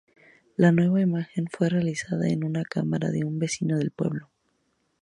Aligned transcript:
La 0.57 0.71
nueva 0.71 0.99
imagen 0.99 1.45
fue 1.51 1.69
realizada 1.69 2.27
en 2.27 2.43
una 2.43 2.63
cámara 2.63 3.11
de 3.11 3.23
un 3.23 3.37
vecino 3.37 3.77
del 3.77 3.91
pueblo. 3.91 4.31